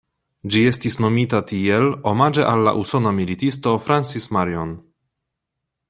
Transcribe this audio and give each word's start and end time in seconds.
Ĝi 0.53 0.61
estis 0.69 0.95
nomita 1.03 1.41
tiel 1.51 1.85
omaĝe 2.13 2.47
al 2.53 2.65
la 2.69 2.73
usona 2.85 3.13
militisto 3.21 3.77
Francis 3.89 4.31
Marion. 4.39 4.77